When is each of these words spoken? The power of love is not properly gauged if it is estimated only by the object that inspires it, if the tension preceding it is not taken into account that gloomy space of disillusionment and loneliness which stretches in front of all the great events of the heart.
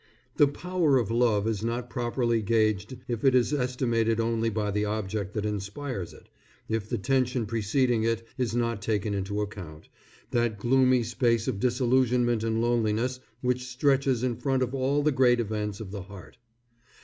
The 0.37 0.47
power 0.47 0.97
of 0.97 1.11
love 1.11 1.47
is 1.47 1.63
not 1.63 1.87
properly 1.87 2.41
gauged 2.41 2.97
if 3.07 3.23
it 3.23 3.35
is 3.35 3.53
estimated 3.53 4.19
only 4.19 4.49
by 4.49 4.71
the 4.71 4.83
object 4.83 5.35
that 5.35 5.45
inspires 5.45 6.11
it, 6.11 6.27
if 6.67 6.89
the 6.89 6.97
tension 6.97 7.45
preceding 7.45 8.01
it 8.03 8.25
is 8.35 8.55
not 8.55 8.81
taken 8.81 9.13
into 9.13 9.41
account 9.41 9.89
that 10.31 10.57
gloomy 10.57 11.03
space 11.03 11.47
of 11.47 11.59
disillusionment 11.59 12.43
and 12.43 12.63
loneliness 12.63 13.19
which 13.41 13.65
stretches 13.67 14.23
in 14.23 14.37
front 14.37 14.63
of 14.63 14.73
all 14.73 15.03
the 15.03 15.11
great 15.11 15.39
events 15.39 15.79
of 15.79 15.91
the 15.91 16.01
heart. 16.01 16.39